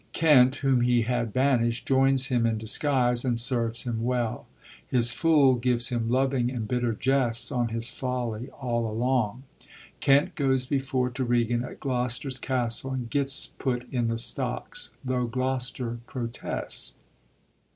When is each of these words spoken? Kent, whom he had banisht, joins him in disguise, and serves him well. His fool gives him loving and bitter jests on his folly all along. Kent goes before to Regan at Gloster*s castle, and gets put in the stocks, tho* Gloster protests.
Kent, 0.13 0.55
whom 0.55 0.81
he 0.81 1.03
had 1.03 1.31
banisht, 1.31 1.85
joins 1.85 2.25
him 2.29 2.43
in 2.47 2.57
disguise, 2.57 3.23
and 3.23 3.39
serves 3.39 3.83
him 3.83 4.03
well. 4.03 4.47
His 4.87 5.13
fool 5.13 5.53
gives 5.57 5.89
him 5.89 6.09
loving 6.09 6.49
and 6.49 6.67
bitter 6.67 6.93
jests 6.93 7.51
on 7.51 7.67
his 7.67 7.91
folly 7.91 8.49
all 8.49 8.89
along. 8.89 9.43
Kent 9.99 10.33
goes 10.33 10.65
before 10.65 11.11
to 11.11 11.23
Regan 11.23 11.63
at 11.63 11.79
Gloster*s 11.79 12.39
castle, 12.39 12.91
and 12.93 13.11
gets 13.11 13.45
put 13.59 13.87
in 13.93 14.07
the 14.07 14.17
stocks, 14.17 14.89
tho* 15.05 15.27
Gloster 15.27 15.99
protests. 16.07 16.93